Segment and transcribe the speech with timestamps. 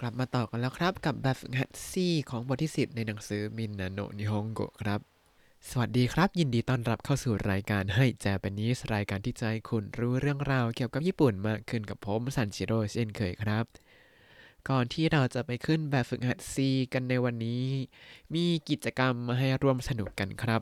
[0.00, 5.00] กลับมาต่อกันแล้วครับกับแบบฝึกหัดซี่ของบทที่ 10 ในหนังสือมินนาโนนิฮงโกะครับ
[5.70, 13.64] สวัสดีครับ ยินดีต้อนรับเข้าสู่รายการให้แจแปนิสรายการที่จะให้คุณรู้เรื่องราวเกี่ยวกับญี่ปุ่นมากขึ้นกับผมซันจิโร่เช่นเคยครับ
[14.68, 17.64] ก่อนที่เราจะไปขึ้นแบบฝึกหัดซีกันในวันนี้
[18.34, 20.60] มีกิจกรรมมาให้ร่วมสนุกกันครับ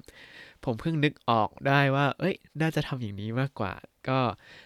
[0.64, 3.72] ผมเพิ่งนึกออกได้ว่า เอ้ย น่าจะทำอย่างนี้มากกว่า
[4.08, 4.20] ก็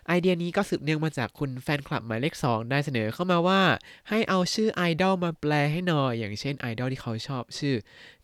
[0.07, 3.61] ไอเดียนี้ก็สืบเนื่องมาจากคุณแฟนคลับหมายเลขสองได้เสนอเข้ามาว่า
[4.09, 7.75] ให้เอาชื่อไอดอลมาแปลให้หน่อย อย่างเช่นไอดอลที่เขาชอบชื่อ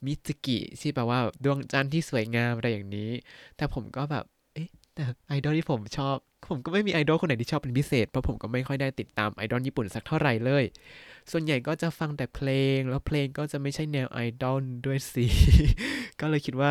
[0.04, 3.10] มิตสึกิที่แปลว่าดวงจันทร์ที่สวยงามอะไรอย่างนี้
[3.56, 4.24] แต่ผมก็แบบ
[4.54, 6.16] เอ๊ะแต่ไอดอลที่ผมชอบ
[6.48, 10.64] ผมก็ไม่มีไอดอลคนไหนที่ชอบเป็นพิเศษ เพราะผมก็ไม่ค่อยได้ติดตามไอดอลญี่ปุ่นสักเท่าไหร่เลย
[11.30, 15.26] ส่วนใหญ่ก็จะฟังแต่เพลง แล้วเพลงก็จะไม่ใช่แนวไอดอลด้วยสิ
[16.20, 16.70] ก็เลยคิดว่า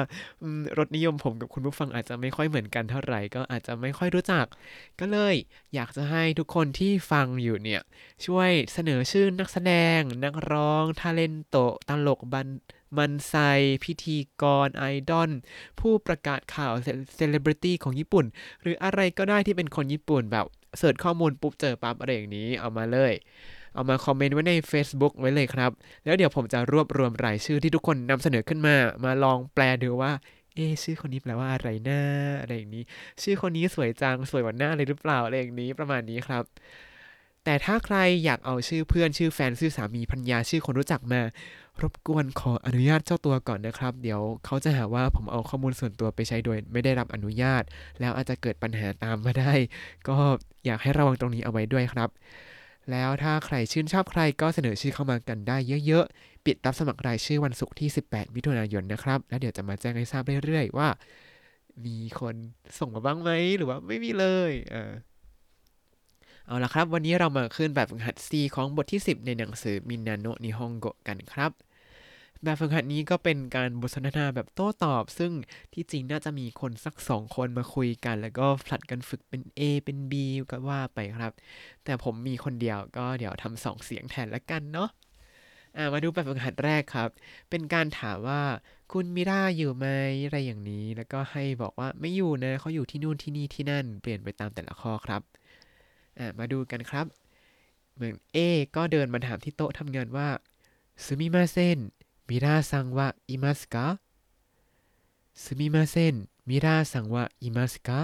[0.78, 4.46] รสนิยมผมกับคุณผู้ฟังอาจจะไม่ค่อยเหมือนกันเท่าไหร่ ก็อาจจะไม่ค่อยรู้จัก
[5.00, 5.36] ก็เลย
[5.76, 7.82] อยากจะให้ทุกคนที่ฟังอยู่เนี่ย
[8.26, 11.58] ช่วยเสนอชื่อนักแสดง นักร้อง タレント
[11.90, 12.48] ตลกบัน
[12.98, 13.34] 漫才
[13.84, 15.32] พิธีกรไอดอล
[15.80, 16.74] ผู้ประกาศข่าว
[17.16, 18.26] เซเลบริตี้ของญี่ปุ่น
[18.62, 20.46] หรืออะไรก็ได้ที่เป็นคนญี่ปุ่นแบบ
[20.78, 23.14] search ข้อมูลปุ๊บเจอปั๊บอะไรอย่างนี้เอามาเลย
[23.76, 25.72] เอามาคอมเมนต์ไว้ใน Facebook ไว้เลยครับ
[26.06, 30.12] แล้วเดี๋ยวผมจะรวบรวมรายชื่อที่ทุกคนนำเสนอขึ้นมา มาลองแปลดูว่า
[30.56, 32.02] เอชื่อคนนี้แปลว่าอะไรหนะ
[32.42, 32.84] อะไรอย่างนี้
[33.22, 36.44] ชื่อคนนี้สวยจังสวยกว่าหน้าเลยหรือเปล่าอะไรอย่างนี้ประมาณนี้ครับ
[37.44, 41.22] แต่ถ้าใครอยากเอาชื่อเพื่อนชื่อแฟนชื่อสามีพัญญาชื่อคนรู้จักมา
[41.82, 47.64] รบกวนขออนุญาตเจ้าตัวก่อนนะครับ เดี๋ยวเขาจะหาว่าผมเอาข้อมูลส่วนตัวไปใช้โดยไม่ได้รับอนุญาต
[48.00, 49.54] แล้วอาจจะเกิดปัญหาตามมาได้
[50.08, 50.16] ก็
[50.66, 52.10] อยากให้ระวังตรงนี้เอาไว้ด้วยครับ
[52.92, 60.90] แล้วถ้าใครชื่นชอบใครก็เสนอชื่อเข้ามากันได้เยอะๆ ปิดรับสมัครรายชื่อวันศุกร์ที่ 18 มิถุนายนนะครับ แล้วเดี๋ยวจะมาแจ้งให้ทราบเรื่อยๆว่า
[61.86, 62.36] มีคน
[62.80, 64.92] ส่งมาบ้างไหมหรือว่าไม่มีเลยเออ
[66.46, 71.52] เอาละครับ วันนี้เรามาขึ้นแบบฝึกหัด C ของบทที่ 10 ในหนังสือมินนาโนะนิฮงโกะกันครับ
[72.44, 75.32] แบบฝึกหัดนี้ก็เป็นการบทสนทนาแบบโต้ตอบ ซึ่ง
[75.74, 80.14] ที่จริงน่าจะมีคนสักสองคนมาคุยกัน แล้วก็ผลัดกันฝึกเป็น A เป็น B
[80.52, 81.34] ก็ว่าไปครับ
[81.84, 84.90] แต่ผมมีคนเดียวก็เดี๋ยวทำสองเสียงแทนละกันเนาะ
[85.94, 87.10] มาดูแบบฝึกหัดแรกครับ
[87.50, 88.42] เป็นการถามว่า
[88.92, 89.86] คุณมิราอยู่ไหม
[90.26, 95.22] อะไรอย่างนี้ แล้วก็ให้บอกว่าไม่อยู่นะเขาอยู่ที่นู่นที่นี่ที่นั่น เปลี่ยนไปตามแต่ละข้อครับ
[96.40, 97.06] มาดูกันครับ
[97.96, 98.38] เหมือนเอ
[98.76, 100.28] ก็เดินมาถามที่โต๊ะทำงานว่า
[101.04, 101.80] ซูมิมาเซน
[102.28, 103.86] มิราซังว่าอิมัสกะ
[105.42, 106.16] すみません
[106.50, 108.00] มิราซังว่าอิมัสกะ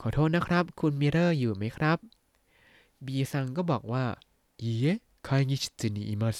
[0.00, 1.98] ขอโทษนะครับ คุณมิเรอร์อยู่ไหมครับ
[3.04, 4.04] บีซังก็บอกว่า
[4.62, 6.38] อีเอะคายงิชิตนิอิมัส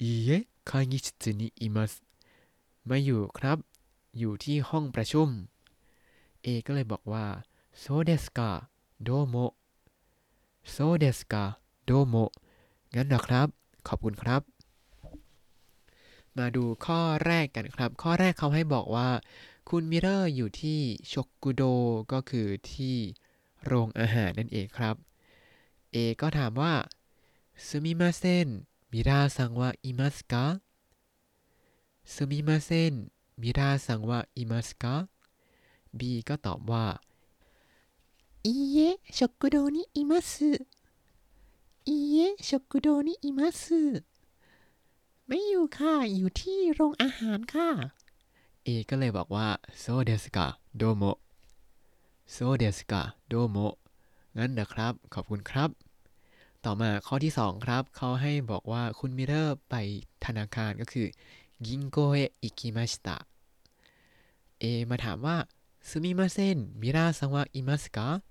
[0.00, 0.78] อีา
[1.60, 1.64] อ
[2.86, 3.58] ไม่อยู่ครับ
[4.18, 5.28] อยู่ที่ห้องประชุม
[6.42, 7.24] เอก็เลยบอกว่า
[7.82, 8.50] そうですかกา
[9.02, 9.34] โดโม
[10.70, 11.20] โซเดส
[12.94, 13.48] งั้นนะครับ
[13.88, 14.42] ขอบคุณครับ
[16.37, 19.09] มาดูข้อแรกกันครับ ข้อแรกเขาให้บอกว่า
[19.69, 20.79] คุณมิเรอร์อยู่ที่
[21.11, 21.63] ชกกุโด
[22.11, 22.97] ก็คือที่
[23.65, 24.95] โรงอาหารนั่นเองครับ
[25.93, 26.73] A ก็ถามว่า
[27.67, 28.47] すみません
[28.91, 30.33] ミラーさんはいますか
[32.13, 32.93] すみません
[33.41, 34.85] ミラーさんはいますか
[35.99, 36.85] B ก็ตอบว่า
[38.47, 40.67] いいえ、食堂にいます。
[41.85, 44.03] いいえ、食堂にいます。
[45.32, 47.68] ไม่อยู่ค่ะ อยู่ที่โรงอาหารค่ะ
[48.64, 49.48] เอก็เลยบอกว่า
[49.78, 50.46] โซเดสกา
[50.76, 51.02] โดโม
[52.32, 53.56] โซเดสกาโดโม
[54.36, 55.70] งั้นนะครับ ขอบคุณครับ
[56.64, 59.74] ต่อมาข้อที่ 2 ครับ เขาให้บอกว่าคุณมิเตอร์ไป
[60.24, 61.06] ธนาคารก็คือ
[61.66, 63.16] ยิงโกเอะอิกิมาชิตะ
[64.60, 65.36] เอมาถามว่า
[65.88, 68.22] すาません、ミラーさんはいますか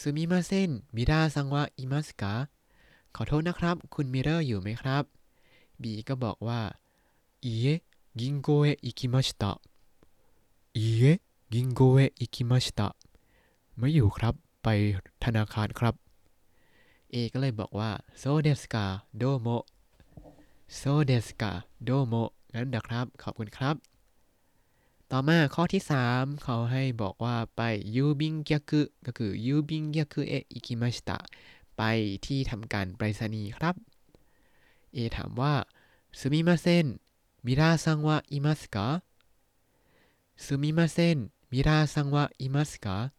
[0.00, 2.24] すみません、ミラーさんはいますか
[3.16, 5.19] ขอโทษนะครับ คุณมิเรอร์อยู่ไหมครับ
[5.82, 6.60] บีก็บอกว่า
[7.44, 9.60] อีเ銀行へ行きました
[10.76, 11.04] อีเอ
[11.52, 12.80] 銀行へ行きました
[13.76, 14.68] ไม่อยู่ครับไป
[15.24, 15.94] ธนาคารครับ
[17.10, 18.84] เอก็เลยบอกว่าโซเดสกา
[19.18, 19.48] โดโม
[20.76, 21.52] โซเดสกา
[21.84, 22.14] โดโม
[22.52, 23.76] งั้นนะครับ ขอบคุณครับ
[25.10, 27.60] ต่อมาข้อที่ 3 เขาให้บอกว่าไป
[27.94, 31.18] ยูบิงเกียกุก็คือยูบิงเกียกุเออิคิมาชิตะ
[31.76, 31.82] ไป
[32.26, 33.74] ที่ทำการไปรษณีย์ครับ
[34.95, 35.53] A ถามว่า
[36.19, 36.85] すみません
[37.45, 39.03] ミラーさんはいますか
[40.37, 43.11] すみませんミラーさんはいますか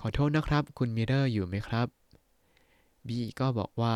[0.00, 1.88] ขอโทษนะครับ คุณมิเรอร์อยู่ไหมครับ
[3.06, 3.08] B
[3.38, 3.94] ก็บอกว่า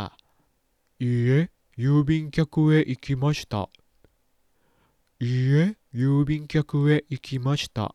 [1.02, 1.50] ยいえ
[1.82, 3.68] 郵便局へ行きました
[5.20, 7.94] いいえ郵便局へ行きました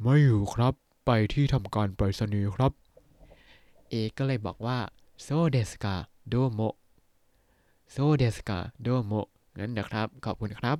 [0.00, 2.72] ไม่อยู่ครับ ไปที่ทำการไปรษณีย์ครับ
[3.92, 4.78] A ก็เลยบอกว่า
[5.22, 5.94] โซเดสกา
[6.28, 6.60] โดโม
[7.91, 9.13] โซเดสกาโดโม
[9.57, 10.77] งั้นนะครับ ขอบคุณครับ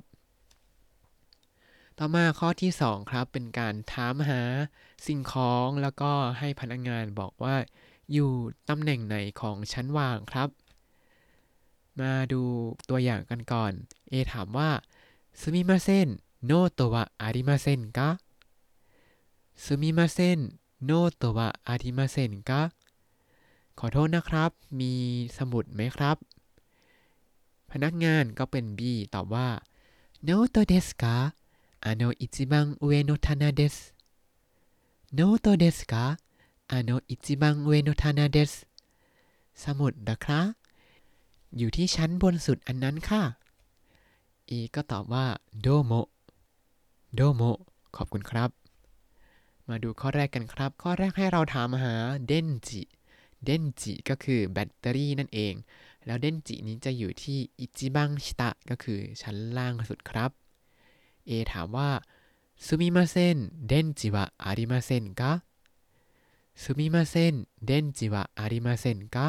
[1.98, 4.42] ต่อมาข้อที่ 2 ครับ เป็นการถามหา
[5.06, 7.56] สิ่งของแล้วก็ให้พนักงานบอกว่า
[8.12, 8.30] อยู่
[8.68, 10.48] ตำแหน่งไหนของชั้นวางครับ
[12.00, 12.42] มาดู
[12.88, 13.72] ตัวอย่างกันก่อน
[14.12, 14.70] A ถามว่า
[15.40, 16.08] すみません
[16.50, 17.98] ノートはありませんか
[19.64, 20.38] すみません
[20.86, 22.62] โนโตวะอาริมาเซนกะ
[23.78, 24.92] ขอโทษนะครับ มี
[25.38, 26.16] สมุดไหมครับ
[27.72, 28.80] พนักงานก็เป็น B
[29.14, 29.48] ตอบว่า
[30.26, 31.14] no to desu ka
[31.88, 33.82] ano ichiban ue no tana desu
[35.16, 36.04] no to desu ka
[36.76, 38.58] ano ichiban ue no tana desu
[39.64, 40.40] สมุดนะคะ
[41.56, 43.22] อยู่ที่ชั้นบนสุดอันนั้นค่ะ
[44.48, 45.26] อีก็ตอบว่า
[45.60, 45.92] โดโม
[47.14, 47.42] โดโม
[47.96, 48.50] ขอบคุณครับ
[49.68, 51.94] มาดูข้อแรกกันครับ ข้อแรกให้เราถามหา
[52.26, 55.54] 電池 電池 ก็คือแบตเตอรี่นั่นเอง
[56.06, 60.30] แล้ว電池 นี้จะอยู่ที่一番下 ก็คือชั้นล่างสุดครับ
[61.26, 61.90] เอถามว่า
[62.64, 63.36] すみません
[63.68, 65.32] 電池はありませんか
[66.62, 67.34] ซูมิมาเซน
[67.66, 69.26] เดนจิวะอาริมาเซนกะ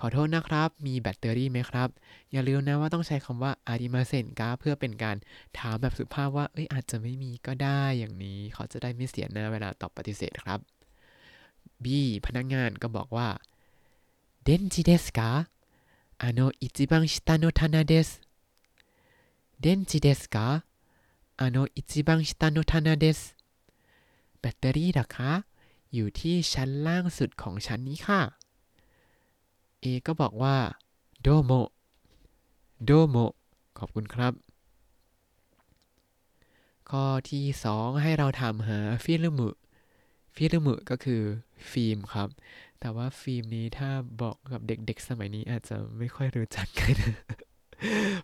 [0.00, 1.88] ขอโทษนะครับ มีแบตเตอรี่ไหมครับ
[2.32, 5.16] อย่าลืมนะว่าต้องใช้คำว่าอาริมาเซนกาเพื่อเป็นการ
[5.58, 10.60] ถามแบบสุภาพว่า เอ้ยอาจจะไม่มีก็ได้อย่างนี้ เขาจะได้ไม่เสียหน้าเวลาตอบปฏิเสธครับ
[11.84, 11.86] B
[12.26, 13.28] พนักงงานก็บอกว่า
[14.42, 15.30] เดนจิเดสกา
[16.17, 18.21] あの一番下の棚です
[19.59, 20.63] 電池ですか
[21.37, 23.35] あの一番下の棚です
[24.39, 25.31] แบตเตอรี่เหรอคะ
[25.93, 28.21] อยู่ที่ชั้นล่างสุดของชั้นนี้ค่ะ
[29.83, 30.57] A ก็บอกว่า
[31.21, 31.51] โดโม
[32.85, 33.15] โดโม
[33.77, 34.33] ขอบคุณครับ
[36.89, 37.45] ข้อที่
[37.75, 39.49] 2 ให้เราถามหาฟิลมุ
[40.35, 41.21] ฟิลมุก็คือ
[41.71, 42.29] ฟิล์มครับ
[42.80, 43.90] แต่ว่าฟิล์มนี้ถ้า
[44.22, 46.94] บอกกับเด็กๆ สมัยนี้อาจจะไม่ค่อยรู้จักกัน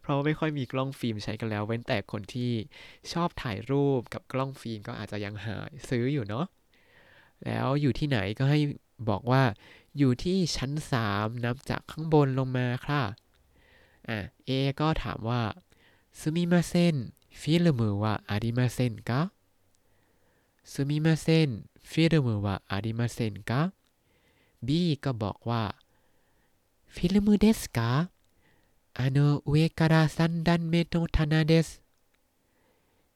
[0.01, 2.53] เพราะไม่ค่อยมีกล้องฟิล์มใช้กันแล้ว เว้นแต่คนที่
[3.13, 5.57] ชอบถ่ายรูปกับกล้องฟิล์มก็อาจจะยังหา
[5.89, 6.47] ซื้ออยู่เนาะ
[7.45, 8.61] แล้วอยู่ที่ไหนก็ให้
[9.09, 9.43] บอกว่า
[9.99, 10.73] อยู่ที่ชั้น
[11.07, 13.03] 3 นับจากข้างบนลงมาค่ะ
[14.09, 15.43] อะเอก็ถามว่า
[16.21, 23.63] すみませんフィルムはありませんかすみませんフィルムはありませんか
[25.24, 25.76] บอกว่า
[26.88, 28.10] フィルムですか
[28.94, 31.82] あの上から3段目の棚です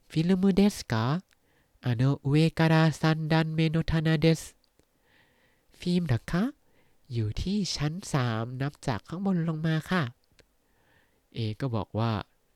[0.07, 1.21] フィルムですか
[1.81, 4.55] あの上から3段目の棚です
[5.73, 6.53] ฟิล์มเหรอคะ
[7.13, 10.03] อยู่ที่ชั้น 3 นับจากข้างบนลงมาค่ะ
[11.35, 12.11] A ก็บอกว่า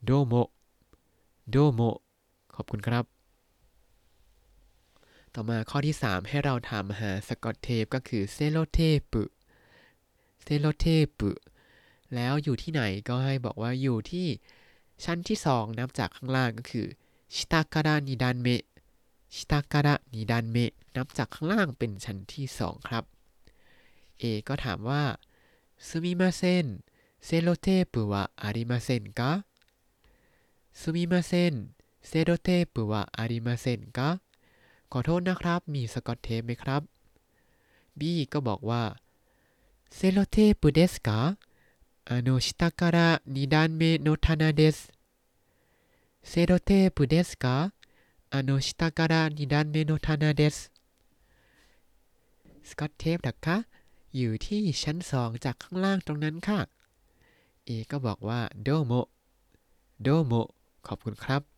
[0.06, 0.34] โดโม
[1.52, 1.82] โดโม
[2.56, 3.06] ขอบคุณครับ
[5.34, 8.80] ต่อมาข้อที่ 3 ให้เราถามหาสกอตเทปก็คือเซโลเท
[9.12, 9.14] ป
[10.44, 10.86] เซโลเท
[11.20, 11.22] ป
[12.16, 14.28] แล้วอยู่ที่ไหนก็ให้บอกว่าอยู่ที่
[15.04, 16.88] ชั้นที่ 2 นับจากข้างล่างก็คือ
[17.34, 18.64] ชิตาการะนิดันเมะ
[19.34, 23.04] ชิตาการะนิดันเมะนับจากข้างล่างเป็นชั้นที่ 2 ครับ
[24.22, 25.04] A ก็ถามว่า
[25.88, 26.66] すみません
[27.28, 29.22] セロテープはありませんか
[30.74, 31.54] すみません
[32.02, 34.22] セロテープはありませんか
[34.92, 36.82] ขอโทษนะครับ มีสกอตเทปไหมครับ
[38.00, 38.02] B
[38.34, 38.84] ก็บอกว่า
[39.98, 41.38] セロテープですか
[42.06, 44.92] あの下から2段目の棚です
[46.24, 47.74] セロテープですか
[48.30, 50.72] あの下から2段目の棚です
[52.64, 53.58] สกอตเทปเหรอคะ
[54.16, 56.60] อยู่ที่ชั้นสองจากข้างล่างตรงนั้นค่ะ
[57.66, 58.92] เอก็บอกว่าโดโม
[60.04, 60.34] โดโม
[60.88, 61.51] ขอบคุณครับ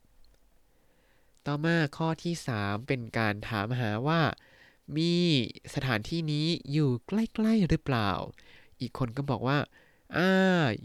[1.46, 4.22] ต่อมาข้อที่ 3 เป็นการถามหาว่า
[4.98, 5.14] มี
[5.74, 8.12] สถานที่นี้อยู่ใกล้ๆหรือเปล่า
[8.80, 9.60] อีกคนก็บอกว่า
[10.16, 10.30] อ่า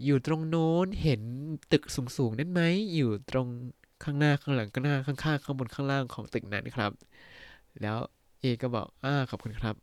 [0.04, 1.22] อยู่ตรงโน้น เห็น
[1.72, 1.84] ตึก
[2.16, 2.60] สูงๆ นั่นไหม
[2.94, 3.48] อยู่ตรง
[4.02, 6.90] ข้างหน้าข้างหลังข้างหน้าข้างๆ ข้างบนข้างล่างของตึกนั้นครับ
[7.80, 7.98] แล้ว
[8.40, 9.74] เอก็บอก อ่า ขอบคุณครับ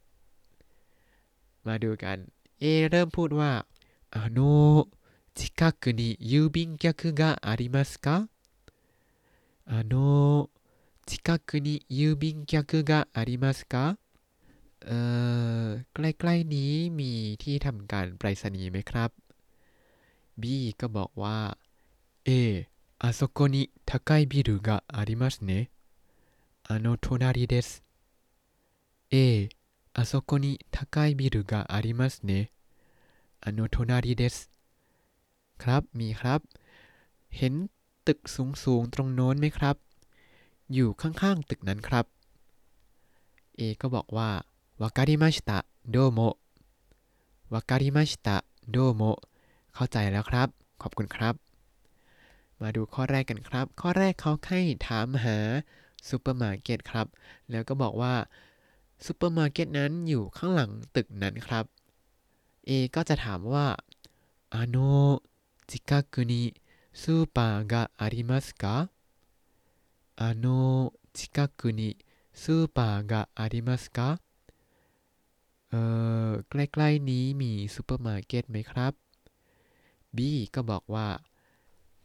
[1.67, 2.17] มาดูกัน
[2.61, 3.51] A เริ่มพูดว่า
[4.15, 4.39] あの
[5.39, 8.27] 近くに郵便局がありますか
[9.65, 10.49] あの
[11.05, 13.97] 近くに郵便局がありますか
[14.85, 14.99] เอ่
[15.65, 17.11] อ ใกล้ๆนี้มี
[17.43, 19.11] ที่ทำการไปรษณีย์ไหมครับ
[20.41, 20.43] B
[20.79, 21.37] ก็บอกว่า
[22.27, 22.29] A
[22.99, 25.69] あそこに高いビルがありますね
[26.63, 27.83] あの隣です
[29.11, 29.49] A
[29.93, 32.51] あそこに高いビルがありますね
[33.41, 34.49] あの隣です
[35.57, 36.41] ครับ มีครับ
[37.37, 37.53] เห็น
[38.07, 39.84] ตึกสูงๆ ตรงโน้นไหมครับ
[40.72, 42.04] อยู่ข้างๆตึกนั้นครับ
[43.56, 44.30] เอก็บอกว่า
[44.80, 45.58] วากาดิมาชิตะ
[45.90, 46.20] โดโม
[47.52, 48.36] วากาดิมาชิตะ
[48.70, 49.02] โดโม
[49.74, 50.48] เข้าใจแล้วครับ
[50.82, 51.34] ขอบคุณครับ
[52.60, 55.38] มาดูข้อแรกกันครับ ข้อแรกเขาให้ถามหา
[56.08, 57.06] ซูเปอร์มาร์เก็ตครับ
[57.50, 58.14] แล้วก็บอกว่า
[59.04, 61.64] ซูเปอร์มาร์เก็ตนั้นอยู่ข้างหลังตึกนั้นครับ
[62.66, 63.66] เอก็จะถามว่า
[64.54, 64.76] あの
[65.70, 66.32] 近くに
[66.92, 68.88] スーパーがありますか
[70.15, 71.97] あの近くに
[72.33, 74.19] スーパーがありますか
[75.69, 75.81] เอ่
[76.31, 78.93] อใกล้ๆนี้มีซูเปอร์มาร์เก็ตไหมครับ
[80.15, 80.19] B
[80.53, 81.07] ก็บอกว่า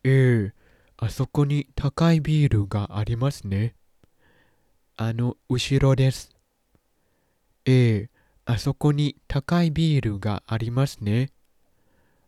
[0.05, 0.53] เออ
[0.99, 3.75] あそこに高いビールがありますね
[4.97, 6.31] あの後ろです
[7.67, 8.11] ええ
[8.47, 11.31] あそこに高いビールがありますね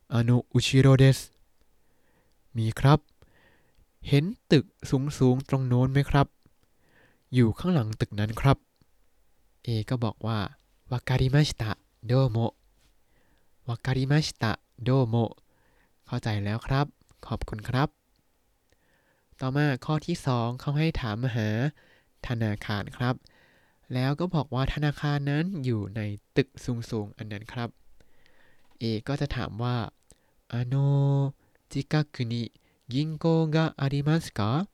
[0.08, 1.32] あの後ろです
[2.54, 3.11] มีครับ
[4.07, 6.27] เห็นตึกสูงๆตรงโน้นไหมครับ
[7.33, 8.57] อยู่ข้างหลังตึกนั้นครับ
[9.63, 10.39] เอก็บอกว่า
[10.91, 11.71] วากาลิมาชิตะ
[12.05, 12.37] โดโม
[13.67, 14.51] วากาลิมาชิตะ
[14.83, 15.15] โดโม
[16.05, 16.85] เข้าใจแล้วครับ
[17.27, 17.89] ขอบคุณครับ
[19.39, 21.47] ต่อมาข้อที่ 2 เขาให้ถามหา
[22.27, 23.15] ธนาคารครับ
[23.93, 26.01] แล้วก็บอกว่าธนาคารนั้นอยู่ใน
[26.35, 27.69] ตึกสูงๆอันนั้นครับ
[28.79, 29.75] เอก็จะถามว่า
[30.53, 30.75] อโน
[31.71, 32.43] จิกาคุนิ
[32.92, 34.68] 銀行がありますか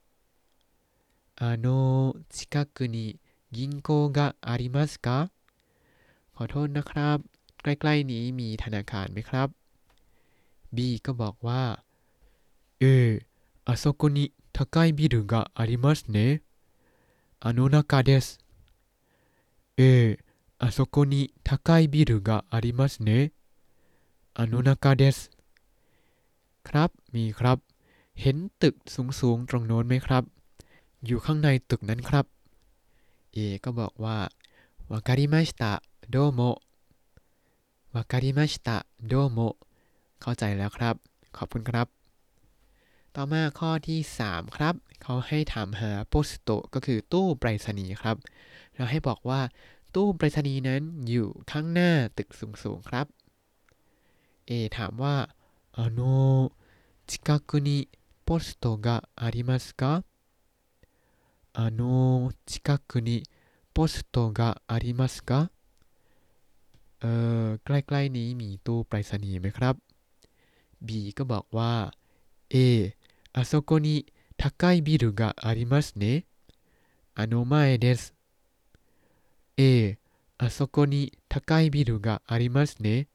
[1.35, 3.19] あの近くに
[3.51, 5.31] 銀行がありますか
[6.35, 7.17] ขอโทษนะครับ
[7.63, 9.49] ใกล้ๆนี้มีธนาคารไหมครับ
[10.75, 11.63] B ก็บอกว่า
[12.79, 13.11] เออ
[13.65, 16.41] あそこに高いビルがありますね
[17.39, 18.39] あの中です
[19.77, 20.19] ええ
[20.59, 23.33] あそこに高いビルがありますね
[24.33, 25.31] あの中です
[26.67, 27.68] ครับ มีครับ
[28.20, 28.74] เห็นตึก
[29.20, 30.24] สูงๆตรงโน้นไหมครับ
[31.06, 32.24] อยู่ข้างในตึกนั้นครับ
[33.32, 34.18] เอก็บอกว่า
[34.90, 35.72] วากาลิมาชิตะ
[36.10, 36.40] โดโม
[37.94, 38.76] วากาลิมาชิตะ
[39.06, 39.38] โดโม
[40.20, 40.94] เข้าใจแล้วครับ
[41.36, 41.86] ขอบคุณครับ
[43.14, 48.16] ต่อมาข้อที่ 3 ครับ เขาให้ถามหาโปสโตก็คือตู้ไปรษณีย์ครับ
[48.74, 49.40] เราให้บอกว่า
[49.94, 52.28] ตู้ไปรษณีย์นั้นอยู่ข้างหน้าตึก
[52.62, 53.06] สูงๆครับ
[54.46, 55.16] เอถามว่า
[55.78, 56.00] あの
[57.10, 57.88] 近くに
[58.29, 60.03] ポストがありますか
[61.53, 63.23] あの近くに
[63.73, 65.51] ポストがありますか
[66.99, 67.11] เอ่
[67.47, 69.75] อใกล้ๆนี้มีตู้ไปรษณีย์ไหมครับ
[70.87, 71.71] B ก็บอกว่า
[72.53, 72.95] A
[73.33, 76.25] あそこに高いビルがありますね
[77.15, 78.13] あの前です
[79.57, 79.97] A
[80.37, 83.07] あそこに高いビルがありますね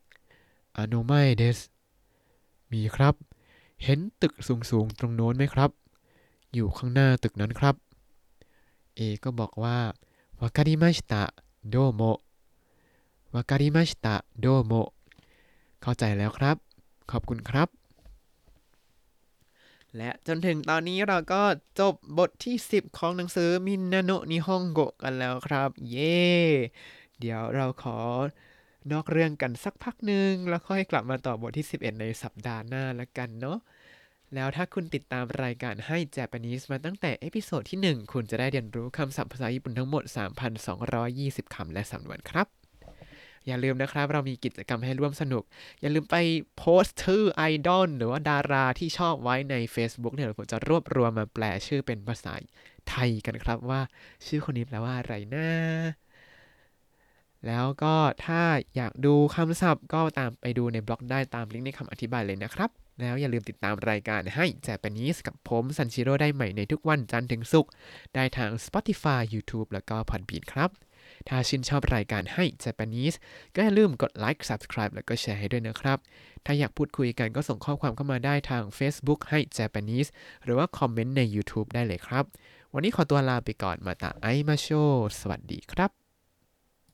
[0.72, 1.70] あの前です
[2.70, 3.33] มีครับ
[3.83, 5.71] เห็นตึกสูงๆตรงโน้นไหมครับ
[6.53, 7.75] อยู่ข้างหน้าตึกนั้นครับ
[8.97, 9.77] A ก็บอกว่า
[10.39, 11.23] วาการิมาชิตะ
[11.69, 12.01] โดโม
[13.33, 14.73] วาการิมาชิตะโดโม
[15.81, 16.55] เข้าใจแล้วครับ
[17.11, 17.67] ขอบคุณครับ
[19.97, 21.43] และจนถึงตอนนี้เราก็
[21.79, 26.17] จบบทที่ 10 ของหนังสือมินนาโนนิฮงโกกันแล้วครับ เย้
[27.19, 27.99] เดี๋ยวเราขอ
[28.91, 33.57] นอกเรื่องกันสักพักหนึ่งแล้วค่อยกลับมาต่อบทที่ 11 ในสัปดาห์หน้าแล้วกันเนาะ
[34.35, 40.03] แล้วถ้าคุณติดตามรายการให้ Japanese มาตั้งแต่ episode ที่ 1 คุณจะได้เรียนรู้คำศัพท์ภาษาญี่ปุ่นทั้งหมด
[40.79, 42.47] 3,220 คำและสำนวนครับ
[43.47, 45.43] อย่าลืมนะครับ เรามีกิจกรรมให้ร่วมสนุก
[45.81, 46.15] อย่าลืมไป
[46.57, 52.33] โพสต์ชื่อไอดอลหรือว่าดาราที่ชอบไว้ใน Facebook เนี่ยเดี๋ยวผมจะรวบรวมมาแปลชื่อเป็นภาษา
[52.89, 53.81] ไทยกันครับว่า
[54.25, 55.47] ชื่อคนนี้แปลว่าอะไรนะ
[57.47, 58.41] แล้วก็ถ้า
[58.75, 62.69] อยากดูคำศัพท์ก็ตามไปดูในบล็อกได้ตามลิงก์ในคำอธิบายเลยนะครับ
[63.01, 67.71] แล้วอย่าลืมติดตามรายการให้ Japanese กับผมซันชิโร่ได้ใหม่ในทุกวันจันทร์ถึงศุกร์
[68.15, 70.69] ได้ทาง Spotify YouTube แล้วก็ Podbean ครับ
[71.27, 73.15] ถ้าชื่นชอบรายการให้ Japanese
[73.55, 75.97] ก็อย่าลืมกดไลค์ Subscribe แล้วก็แชร์ให้ด้วยนะครับ
[76.45, 80.09] ถ้าอยากพูดคุยกันก็ส่งข้อความเข้ามาได้ทาง Facebook ให้ Japanese
[80.43, 82.23] หรือว่าคอมเมนต์ใน YouTube ได้เลยครับ
[82.73, 84.67] วันนี้ขอตัวลาไปก่อนมาตาไอมาโช
[85.19, 86.04] สวัสดีครับ